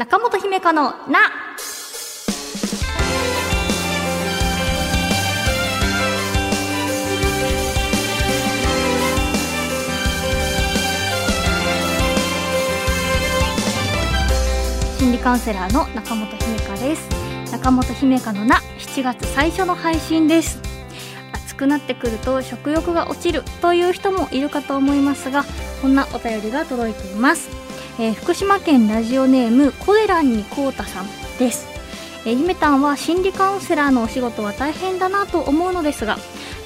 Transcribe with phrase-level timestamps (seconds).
[0.00, 1.18] 中本姫香のな。
[14.98, 17.52] 心理カウンセラーの中本姫香です。
[17.52, 20.62] 中本姫香のな7月最初の配信です。
[21.34, 25.44] 暑くなってくると食欲が落ちるという人もいるかと思いますが
[25.82, 27.50] こんなお便りが届いています、
[28.00, 31.06] えー福島県ラジオネームコデランにこうたさん
[31.38, 31.68] です。
[32.24, 36.16] えー姫たんは心理カウンセラーのお仕事は大変だなと思うのですが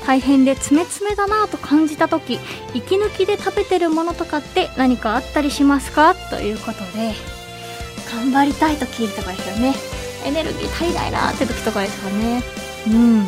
[0.07, 2.39] 大変で詰め詰めだなと感じた時
[2.73, 6.15] 息抜きで食べてるものとかって何かあったりしますか？
[6.31, 7.15] ということで。
[8.13, 9.75] 頑張りたい時とかですよね。
[10.25, 12.45] エネルギー足りないなって時とかですよね。
[12.87, 13.27] うん。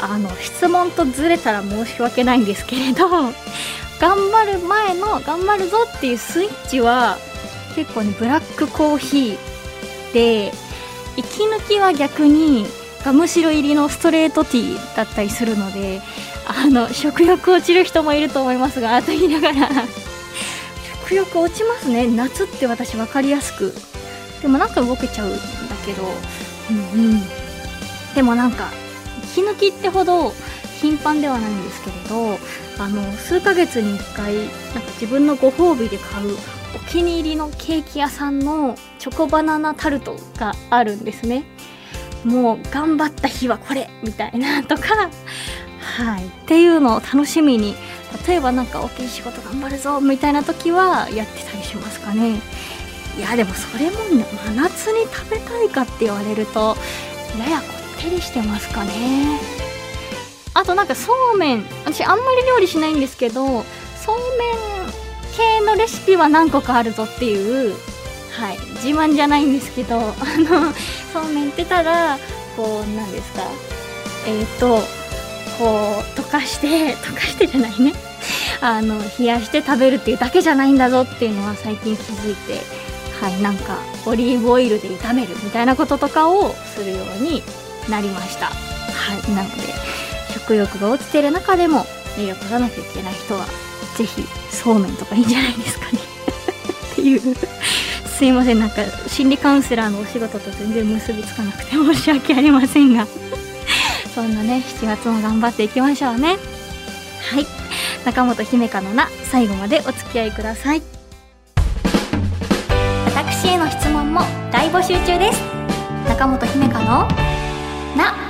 [0.00, 3.06] あの質問とずれたら申し訳ないんですけれど。
[4.00, 7.18] 頑張る前の頑張るぞっていうスイッチは
[7.74, 10.52] 結構ねブラックコーヒーで
[11.16, 12.64] 息抜きは逆に
[13.04, 16.00] ガムシロ入りのストレートティーだったりするので
[16.46, 19.68] あの食欲落ちる人もいると思いますがと言いながら。
[21.10, 22.06] 食欲落ちますね。
[22.06, 23.74] 夏って私分かりやすく。
[24.42, 25.38] でもなんか動けちゃうんだ
[25.84, 26.02] けど。
[26.70, 27.22] うんうん。
[28.14, 28.68] でもなんか
[29.24, 30.32] 息抜きってほど
[30.80, 32.38] 頻繁ではないんですけれど
[32.80, 34.50] あの数ヶ月に1回なんか
[34.92, 36.34] 自分のご褒美で買う
[36.74, 41.44] お気に入りのケーキ屋さんのチョコバナナタルトがあるんですね。
[42.24, 45.10] もう頑張った日はこれみたいなとか。
[45.80, 46.26] はい。
[46.26, 47.74] っていうのを楽しみに。
[48.26, 52.40] 例えばなんか大きい仕事頑張るぞみたいな時はやってたりしますかね。
[53.18, 53.98] いやでもそれも
[54.46, 56.76] 真夏に食べたいかって言われると
[57.38, 57.66] ややこ
[57.98, 59.59] ってりしてますかね。
[60.60, 63.46] あとなんかそうめん私あんまり料理しないんですけど
[63.96, 64.60] そうめん
[65.34, 67.74] 系のレシピは何個かあるぞっていう
[68.30, 70.72] はい自慢じゃないんですけど あの
[71.14, 72.18] そうめんってただ
[72.56, 73.42] こうなんですか
[74.26, 74.82] えっ、と
[75.58, 77.94] こう溶かして溶かしてじゃないね。
[78.60, 82.60] あの冷やして食べるっていうだけじゃないんだぞっていうのは最近気づいて
[83.18, 87.42] はいなんかオリーブオイルで炒めるみたいなこととかをするように
[87.88, 88.46] なりました。
[88.46, 88.52] は
[89.14, 91.84] いなので食欲が落ちてる中でも
[92.18, 93.46] 栄養取らなきゃいけない人は
[93.96, 95.98] ぜひそうめんとかいいんじゃないですかね。
[96.92, 97.20] っていう。
[98.06, 98.60] すいません。
[98.60, 98.76] なんか
[99.08, 103.06] 心理カウンセラーのお仕事と全然結びつかなくて申し訳ありませんが。
[104.14, 106.36] そんなね7月も頑張っていきましょうね。
[107.30, 107.46] はい。
[108.04, 110.82] 中本姫香のな最後までお付き合いください。
[113.14, 115.40] 私への質問も大募集中です。
[116.08, 117.08] 中本姫香の
[117.96, 118.29] な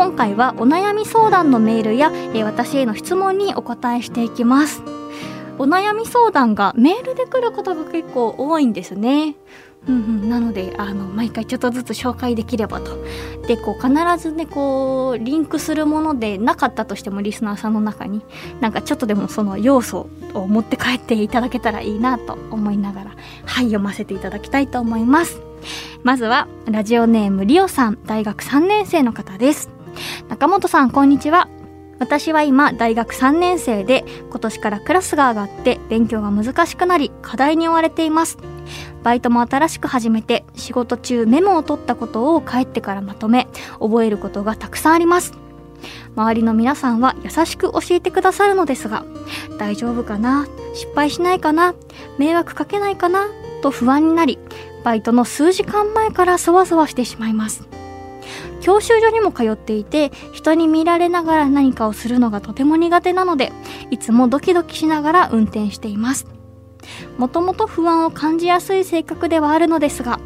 [0.00, 4.80] 今回はお悩み相談のメールや、えー私への質問にお答えしていきます。
[5.58, 9.34] お悩み相談がメールで来ることが結構多いんですね。
[9.86, 12.96] うんうん、なのであの毎回ちょっとずつ紹介できればと。
[13.46, 18.22] でこう必ずねこうリンクするものでなかったとしてもリスナーさんの中に
[18.62, 23.10] なんかちょっとでもその要素を持って帰っていただけたらいいなと思いながら
[23.44, 25.42] はい読ませていただきたいと思います。
[26.04, 29.79] まずはラジオネームリオさん大学3年生の方です。
[30.30, 31.48] 中本さんこんにちは。
[31.98, 38.38] 私は今大学3年生で今年からクラスが上がって勉強が難しくなり課題に追われています。
[39.02, 43.48] バイトも新しく始めて仕事中メモを取ったことを帰ってからまとめ
[43.80, 45.34] 覚えることがたくさんあります。
[46.14, 49.04] 周りの皆さんは優しく教えてくださるのですが
[49.58, 50.46] 大丈夫かな？
[50.74, 51.74] 失敗しないかな？
[52.18, 53.26] 迷惑かけないかな？
[53.62, 54.38] と不安になり
[54.84, 57.66] バイトの数時間前からそわそわしてしまいます。
[58.70, 63.50] 教習所にも通っていて人に見られながら何かをするのがとても苦手なので
[63.90, 66.28] いつもドキドキしながら運転しています。
[67.18, 70.20] もともと不安を感じやすい性格ではあるのですが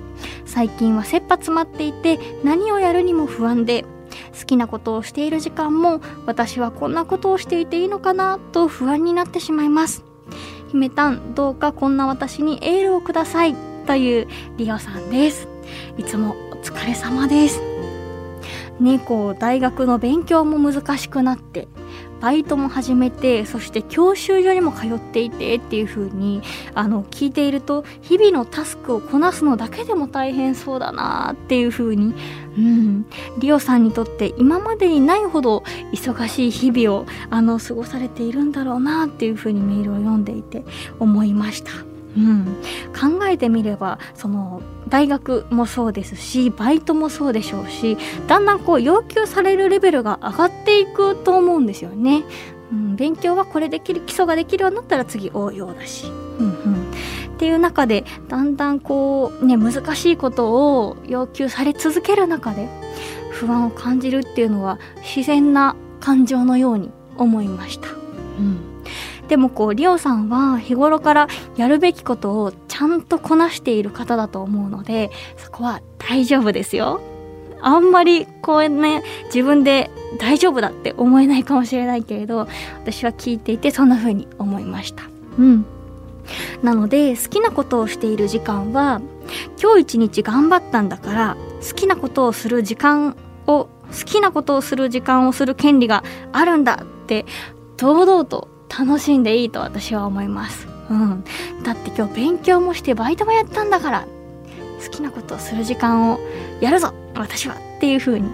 [0.44, 3.86] 最近は切羽詰まっていて何をやるにも不安で
[4.38, 10.04] 好きなことをしている時間も私はこんなことをしていていいのかなと不安になってしまいます。
[10.70, 13.54] 姫たんどうかこんな私にエールをください
[13.86, 15.48] というリオさんです。
[15.96, 17.73] いつもお疲れ様です。
[18.84, 21.66] ねこう大学の勉強も難しくなって
[22.20, 26.42] バイトも始めてそして教習所にも通っていてっていう風に
[26.74, 32.14] あの聞いていると日々のタスクをこなすのだけでも大変そうだなっていう風に
[32.56, 33.06] うん
[33.38, 40.64] リオさんにとって今までにないほど忙しい日々をあの過ごされているんだろうなっていう風にメールを読んでいて
[40.98, 41.93] 思いました。
[42.16, 42.56] うん、
[42.92, 47.96] 考えてみればその大学もそうですしバイトもそうでしょうし
[48.28, 52.24] だんだんこう要求されるレベルが上がっていくと思うんですよね。
[52.72, 56.10] うん、勉強はこれできる基礎ができるようになったら次応用だし、う
[56.42, 56.90] んうん。
[57.34, 62.68] っていう、中でだんだんこうね難しいことを要求され続ける中で
[63.30, 67.88] 不安を感じるっていうのは自然な感情のように思いました。
[67.88, 68.73] うん。
[69.28, 77.00] でもこうリオさんは日頃からやるべきことをちゃんとこなしている方だと思うのでそこは大丈夫ですよ。
[77.60, 82.46] あんまりこうね自分で大丈夫だって思えないかもしれないけれど
[82.82, 85.04] 私は聞いていてそんな風に思いました。
[85.38, 85.66] うん
[86.62, 89.00] なので好きなことをしている時間は
[89.60, 91.36] 今日一日頑張ったんだから
[91.66, 93.16] 好きなことをする時間
[93.46, 93.68] を好
[94.06, 97.26] きなことをする時間をする権利があるんだって
[97.76, 98.48] 堂々と
[98.78, 100.66] 楽しんでいいと私は思います。
[100.90, 101.24] うん、
[101.62, 104.06] だって今日勉強もしてバイトもやったんだから
[104.84, 106.18] 好きなことをする時間を
[106.60, 108.30] やるぞ私はっていう風に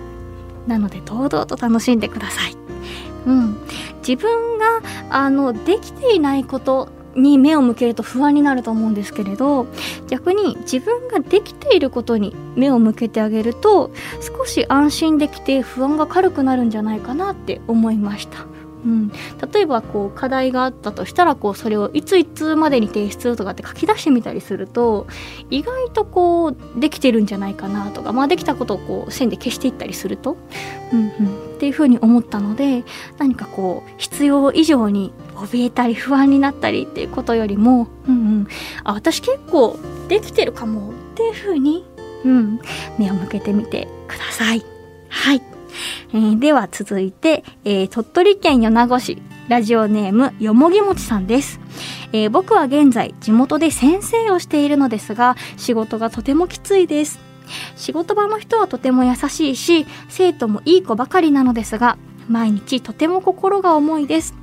[0.67, 2.57] なので堂々と楽しんでください。
[3.27, 3.57] うん、
[4.07, 9.67] 自分があのできていないことに目を向けると不安になると思うんですけれど
[10.09, 13.91] 逆に自分ができていることに目を向けてあげると
[14.21, 18.50] 少し安心できて不安が軽くなるんじゃないかなって思いました。
[18.85, 19.09] うん、
[19.53, 25.07] 例えばこう課題があったとしたらこうそれをいついつまでに提出とかって書き出してみたりすると
[25.51, 30.37] 意外とこうできてるんじゃないかなとか、まあ、できたことをこう線で消していったりすると、
[30.93, 32.85] うんうん、っていうふうに思ったので
[33.19, 38.49] 何かこう必要以上に怯えたり不安になったりっていうことよりも、うんうん、
[38.85, 39.79] あ私結構
[40.09, 41.85] できてるかもっていうふうに、
[42.25, 42.61] うん、
[42.99, 44.65] 目を向けてみてください。
[45.09, 45.50] はい。
[46.13, 51.61] えー、では続いて、えー、鳥取県米子市ラジオネームよもぎもちさんです、
[52.13, 57.19] えー、僕は現在地元で先生をしているのですが仕事がとてもきついです。
[57.75, 61.99] 仕事場の人はとても優しいし生徒もいい子ばかりなのですが
[62.29, 64.40] 毎日とても心が重いです。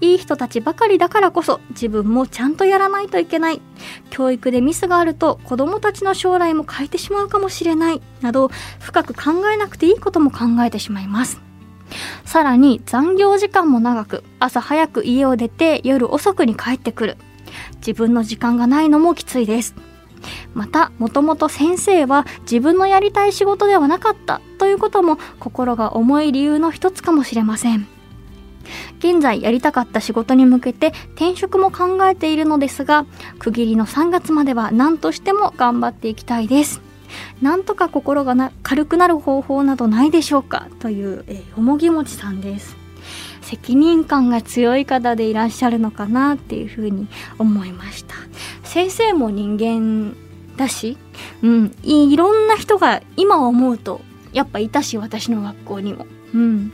[0.00, 3.60] いい人たちばかりだからこそ自分もちゃんとやらないといけない。
[4.10, 8.02] 教育でミスがあると子供たちの将来も変えてしまうかもしれない。
[8.20, 8.50] など
[8.80, 11.40] 深く考えなくていいことも考えてしまいます。
[12.24, 17.16] さらに残業時間も長く朝早く家を出て夜遅くに帰ってくる。
[17.76, 19.74] 自分の時間がないのもきついです。
[20.54, 27.86] またもともと先生は自分のやりたい仕事ではなかったということも心が重い理由の一つかもしれません。
[29.00, 33.06] 現在やりたかった仕事に向けて転職も考えているのですが
[33.38, 36.80] 区切りの3月までは何としても頑張っていきたいです。
[37.42, 40.68] なんとか心が軽くなる方法などないでしょうか？
[40.78, 42.76] という、えー、よもぎもちさんです。
[43.40, 47.08] 責任感が強い方でいらっしゃるのかなっていうふうに
[47.38, 48.14] 思いました。
[48.62, 50.14] 先生も人間
[50.56, 50.98] だし、
[51.42, 54.02] うん、いろんな人が今思うと
[54.32, 56.06] やっぱいたし私の学校にも。
[56.32, 56.72] うん、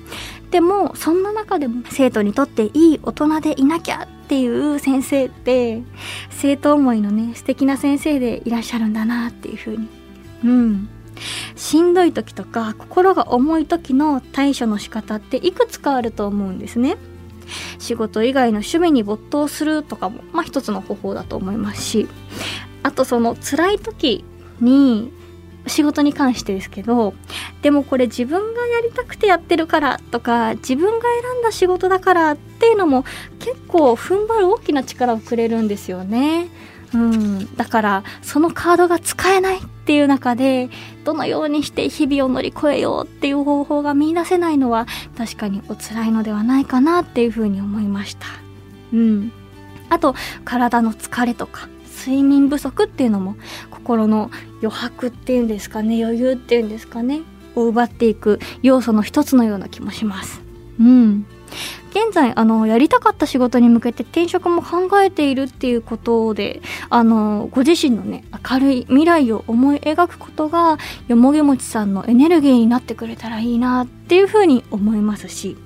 [0.50, 5.82] でもそんな中でも生徒にとっていい大人でいなきゃっていう先生って
[6.30, 9.88] 生徒思いのね素敵な先生でいらっしゃるんだなっていうふうに。
[10.44, 10.88] うん。
[11.54, 16.96] しんどい時とか心が重い時の対処の仕方っていくつかあると思うんですね。
[17.78, 22.08] 仕事以外の趣味に没頭するとかもまあ一つの方法だと思いますし。
[22.86, 24.24] あとその辛い時
[24.60, 25.10] に
[25.66, 27.14] 仕事に関してですけど
[27.62, 33.04] でもこれ自分がやりたくてやってるからとか自分が選んだ仕事だからっていうのも
[33.38, 36.48] 結構踏ん張る大きな力をくれるんですよね。
[36.94, 40.70] うん、だからそのカードが使えないっていう中で
[41.04, 44.86] どのようにして日々を乗り越えようっていう方法が見いだせないのは
[45.18, 48.26] 確かにお辛いのではないかなっていうふうに思いました。
[48.92, 49.32] うん、
[49.90, 51.68] あと体の疲れとか
[52.06, 53.34] 睡眠不足っていうのも
[53.70, 54.30] 心の
[54.62, 57.22] 余白っていうんですかね余裕っていうんですかね
[57.56, 60.40] を奪っていく要素の一つのような気もします。
[60.78, 61.26] うん。
[61.90, 66.60] 現在あのやりたかった仕事に向けて転職も考えているっていうことで
[66.90, 70.76] あのご自身のね明るい未来を思い描くことが
[71.08, 75.56] よもぎもちさんのエネルギーになってくれたらいいなっていうふうに思いますし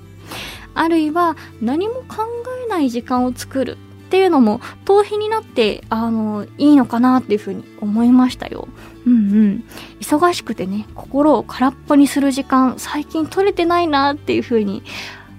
[0.73, 2.23] あるいは何も考
[2.65, 3.77] えない時間を作る
[4.11, 8.67] っていうのも逃避になってあのいいのかなっていうふうに思いましたよ。
[9.05, 9.63] うんうん。
[10.01, 14.83] 忙しくてね、心を空っぽにする時間最近取れてないなっていうふうに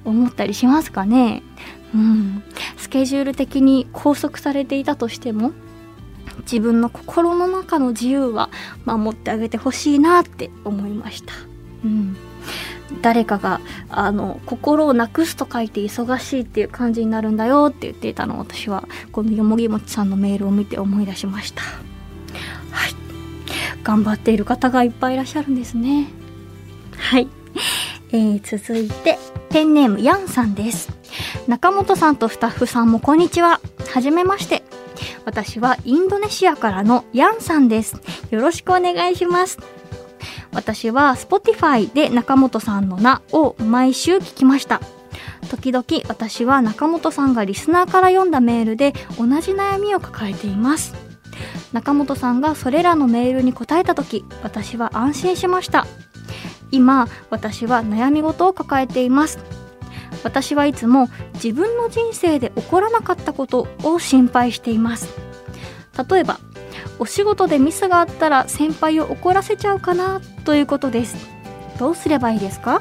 [0.07, 1.43] 思ったりしますかね。
[1.95, 2.43] うん。
[2.79, 5.53] スケジュール的に拘束されていたとしても
[6.51, 8.49] 自分の心の中の自由は
[8.87, 11.35] 守ってあげてほしいなって思いました。
[11.85, 12.17] うん。
[13.03, 13.61] 誰かが
[13.93, 21.63] あの心をなくすと書いて忙しいっていう感じになるんだよって言っていたのを私はこのよもぎもちさんのメールを見て思い出しました。
[21.63, 22.95] はい。
[23.83, 26.09] 頑張っている方がいっぱいいらっしゃるんですね。
[26.97, 27.29] はい、
[28.11, 29.19] えー、続いて
[29.51, 30.91] ペンネームヤンさんです。
[31.47, 33.61] 中本さんとスタッフさんもこんにちは。
[33.93, 34.63] はじめまして。
[35.25, 38.01] 私はインドネシアからのヤンさんです。
[38.31, 39.59] よろしくお願いします。
[40.53, 44.81] 私は Spotify で中本さんの名を毎週聞きました。
[45.51, 50.95] 時々私は中本さんがリスナーから読んだメールで同じ悩みを抱えています。
[51.73, 55.87] 中本さんがそれらのメールに答えた時私は安心しました。
[56.71, 59.39] 今私は悩み事を抱えています。
[60.25, 65.09] 私はいつも自分の人生で起こらなかったことを心配しています。
[66.09, 66.39] 例えば
[67.03, 71.17] お仕事でミスがあったら先輩を怒らせちゃうかなということです。
[71.77, 72.81] どうすればいいですか？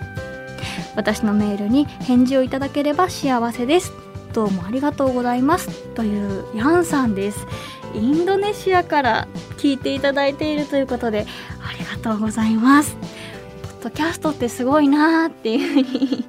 [0.95, 3.91] 私のメールに返事をいただければ幸せです。
[4.31, 7.47] どうもありがとうございますというヤンさんです。
[7.95, 11.25] インドネシアから聞いていただいているということで
[11.67, 12.95] ありがとうございます。
[13.63, 16.25] ポッドキャストってすごいなーっていうふうに。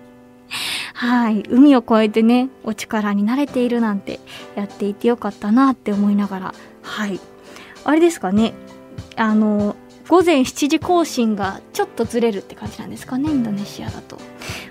[0.94, 1.42] はい。
[1.50, 4.18] 海を越えてねお力になれているなんて
[4.56, 6.54] やっていてよかったなって思いながら。
[6.80, 7.20] はい。
[7.84, 8.54] あれですかね。
[9.16, 9.76] あの
[10.08, 14.18] 午前7時更新がちょっとずれるって感じなんですかねインドネシアだと。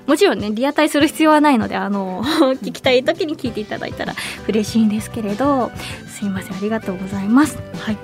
[0.06, 2.24] もちろんねリアタイする必要はないのであの
[2.62, 4.13] 聞きたい時に聞いていただいたら
[4.48, 5.72] 嬉しいんですけれど
[6.08, 7.58] すいませんありがとうございます。
[7.80, 7.98] はい。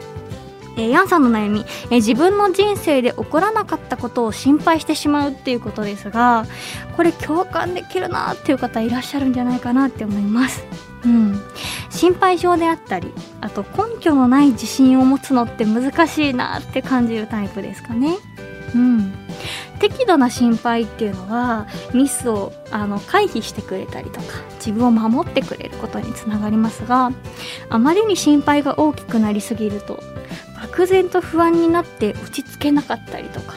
[0.78, 6.46] えー、ヤンさんの悩み、えー、自分の人生で起こらなかったことを心配してしまうっていうことですが
[6.96, 10.64] これ共感できるなっていう方いらっしゃるんじゃないかなって思います。
[11.06, 11.42] うん、
[11.90, 18.18] 心配性であったりあと根拠のない自信を持つのって難しいなって感じるタイプですかね。
[18.76, 19.14] うん、
[19.80, 24.26] 適度な心配っていうのはミスをあの回避してくれたりとか
[24.56, 27.12] 自分を守ってくれることにつながりますが
[27.70, 30.02] あまりに心配が大きくなりすぎると
[30.62, 33.54] 漠然と不安になって落ち着けなかったりとか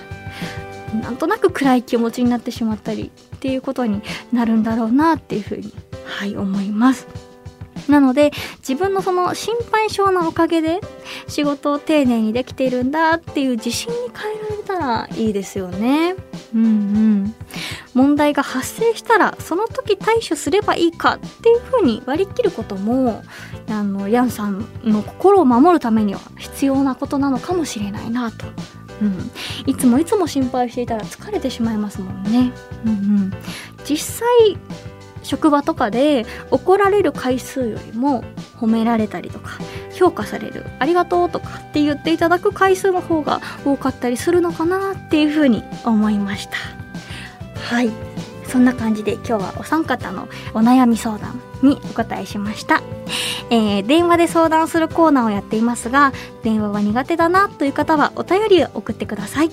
[1.02, 5.72] なんとなく暗い気持ちになってしまったりっていうことになるんだろうなっていうふうに
[6.04, 7.29] はい思います。
[7.88, 10.80] なので自分のその心配性のおかげで
[11.28, 16.14] 仕事を丁寧にできているんだっていう自信に変えられたらいいですよね。
[16.54, 17.34] うんうん。
[17.94, 23.22] 問題が発生したらその時対処すればいいかっていう風に割り切ることも
[23.68, 28.46] あのヤンさんの心を守るためには必要なことなのかもしれないなと。
[29.00, 29.30] うん、
[29.66, 32.52] いつもいつも心配していたら疲れてしまいますもんね。
[32.84, 33.32] うんうん、
[33.84, 34.28] 実際
[35.30, 38.24] 職場とかで怒られる回数よりも
[38.58, 39.58] 褒められたりとか
[39.94, 46.56] 評価されるありがとうとかって言っていただく回数の方が多かったりするのかなっていうふうに思いました。
[47.60, 47.92] はい。
[48.48, 52.82] そんな感じで今日はお三方のお悩み相談にお答えしました、
[53.48, 59.50] えー、電話で相談するコーナーをやっていますが電話は苦手だなという方はお便りを送ってください。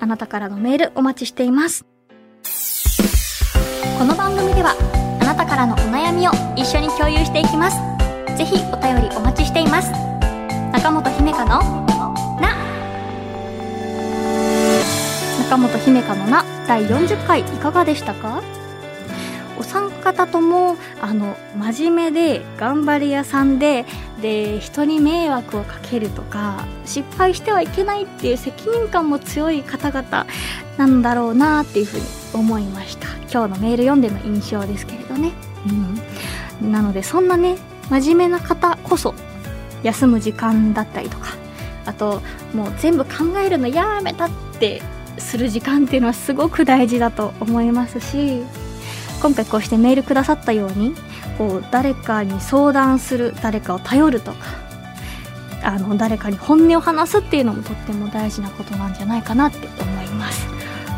[0.00, 1.86] あなたからのメールお待ちしています。
[3.98, 4.74] この番組では
[5.34, 7.76] なたからのお悩みを一緒に共有していきます。
[8.38, 9.90] ぜひお便りお待ちしています。
[10.72, 12.54] 中本姫香のな。
[15.50, 16.44] 中本姫香のな。
[16.68, 18.42] 第40回いかがでしたか？
[19.58, 23.86] お三方ともあの真面目で頑張り屋さんで
[24.22, 30.26] で人に迷惑をかけるとか失敗してはいけないっていう責任感も強い方々
[30.76, 33.08] なんだろうなっていうふうに思いました。
[33.34, 35.32] 今日のメール読んでの印象ですけれどね、
[36.62, 37.56] うん、なのでそんなね
[37.90, 39.14] 真面目な方こそ
[39.82, 41.30] 休む時間だったりとか
[41.84, 42.22] あと
[42.54, 43.10] もう全部考
[43.44, 44.82] えるのやめたって
[45.18, 48.42] する時間っていうのはすごく大事だと思いますし
[49.20, 50.94] 今回こうしてメールくださったように
[51.36, 54.38] こう誰かに相談する誰かを頼るとか
[55.62, 60.03] あの誰かに本音を話すっていうのもとっても大事なことなんじゃないかなって思います。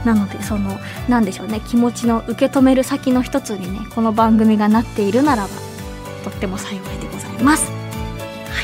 [0.07, 5.49] なのでその何でしょうね気持ちの受け止める先の一つにねこの番組がなっているならば
[6.25, 8.63] とっても幸いでございます、は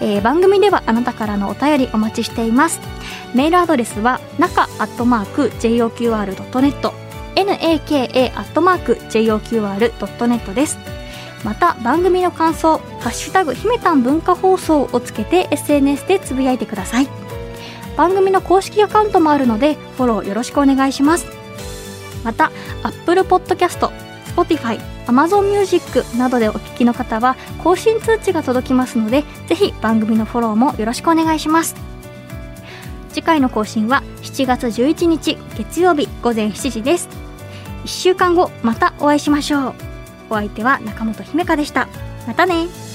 [0.00, 0.12] い。
[0.14, 2.80] えー、番組ではあなたからのお便りお待ちしています。
[3.34, 6.92] メールアドレスは中アットマーク JOQR.net
[7.34, 10.78] naka アットマーク JOQR.net です。
[11.44, 17.27] また番組の感想「ハッシュタグひめたん文化放送」をつけて SNS でつぶやいてください。
[17.98, 21.26] 番組の公式アカウントもあるのでフォローよろしくお願いします。
[22.24, 22.52] また
[22.84, 23.90] Apple Podcast、
[24.36, 31.74] Spotify、Amazon Music などでお聞きの方は更新通知が届きますのでぜひ番組のフォローもよろしくお願いします。
[33.12, 37.08] 次回の更新は7月11日月曜日午前7時です。
[37.82, 39.74] 1週間後またお会いしましょう。
[40.30, 41.88] お相手は中本姫香でした。
[42.28, 42.87] またね。